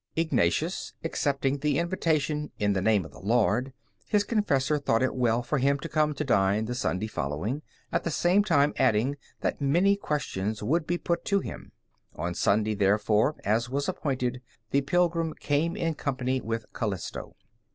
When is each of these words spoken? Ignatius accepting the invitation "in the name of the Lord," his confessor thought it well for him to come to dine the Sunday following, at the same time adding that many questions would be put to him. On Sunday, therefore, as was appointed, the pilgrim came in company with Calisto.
Ignatius 0.15 0.93
accepting 1.03 1.59
the 1.59 1.77
invitation 1.77 2.49
"in 2.57 2.73
the 2.73 2.81
name 2.81 3.05
of 3.05 3.11
the 3.11 3.19
Lord," 3.19 3.71
his 4.07 4.23
confessor 4.23 4.79
thought 4.79 5.03
it 5.03 5.13
well 5.13 5.43
for 5.43 5.59
him 5.59 5.77
to 5.77 5.87
come 5.87 6.15
to 6.15 6.23
dine 6.23 6.65
the 6.65 6.73
Sunday 6.73 7.05
following, 7.05 7.61
at 7.91 8.03
the 8.03 8.09
same 8.09 8.43
time 8.43 8.73
adding 8.77 9.15
that 9.41 9.61
many 9.61 9.95
questions 9.95 10.63
would 10.63 10.87
be 10.87 10.97
put 10.97 11.23
to 11.25 11.39
him. 11.39 11.71
On 12.15 12.33
Sunday, 12.33 12.73
therefore, 12.73 13.35
as 13.45 13.69
was 13.69 13.87
appointed, 13.87 14.41
the 14.71 14.81
pilgrim 14.81 15.35
came 15.35 15.75
in 15.75 15.93
company 15.93 16.41
with 16.41 16.65
Calisto. 16.73 17.35